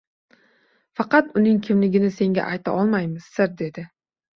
Faqat 1.01 1.29
uning 1.43 1.61
kimligini 1.69 2.13
senga 2.19 2.49
ayta 2.51 2.77
olmaymiz 2.83 3.33
sir, 3.39 3.59
dedi 3.65 3.91